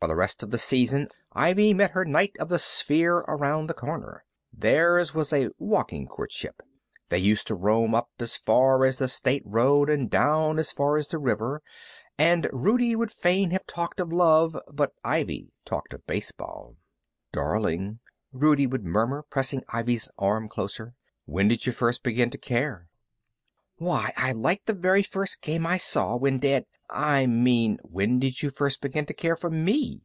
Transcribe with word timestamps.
For 0.00 0.08
the 0.08 0.16
rest 0.16 0.42
of 0.42 0.50
the 0.50 0.56
season 0.56 1.08
Ivy 1.34 1.74
met 1.74 1.90
her 1.90 2.06
knight 2.06 2.34
of 2.40 2.48
the 2.48 2.58
sphere 2.58 3.16
around 3.28 3.66
the 3.66 3.74
corner. 3.74 4.24
Theirs 4.50 5.12
was 5.12 5.30
a 5.30 5.50
walking 5.58 6.06
courtship. 6.06 6.62
They 7.10 7.18
used 7.18 7.46
to 7.48 7.54
roam 7.54 7.94
up 7.94 8.08
as 8.18 8.34
far 8.34 8.86
as 8.86 8.96
the 8.96 9.08
State 9.08 9.42
road, 9.44 9.90
and 9.90 10.08
down 10.08 10.58
as 10.58 10.72
far 10.72 10.96
as 10.96 11.08
the 11.08 11.18
river, 11.18 11.60
and 12.16 12.48
Rudie 12.50 12.96
would 12.96 13.10
fain 13.12 13.50
have 13.50 13.66
talked 13.66 14.00
of 14.00 14.10
love, 14.10 14.56
but 14.72 14.94
Ivy 15.04 15.52
talked 15.66 15.92
of 15.92 16.06
baseball. 16.06 16.76
"Darling," 17.30 17.98
Rudie 18.32 18.66
would 18.66 18.86
murmur, 18.86 19.26
pressing 19.28 19.64
Ivy's 19.68 20.10
arm 20.16 20.48
closer, 20.48 20.94
"when 21.26 21.46
did 21.46 21.66
you 21.66 21.74
first 21.74 22.02
begin 22.02 22.30
to 22.30 22.38
care?" 22.38 22.86
"Why 23.76 24.12
I 24.14 24.32
liked 24.32 24.66
the 24.66 24.74
very 24.74 25.02
first 25.02 25.40
game 25.40 25.66
I 25.66 25.78
saw 25.78 26.14
when 26.16 26.38
Dad" 26.38 26.66
"I 26.90 27.24
mean, 27.24 27.78
when 27.82 28.18
did 28.18 28.42
you 28.42 28.50
first 28.50 28.82
begin 28.82 29.06
to 29.06 29.14
care 29.14 29.36
for 29.36 29.48
me?" 29.48 30.02